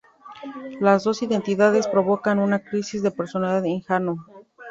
[0.79, 4.25] Las dos identidades provocan una crisis de personalidad en Jano.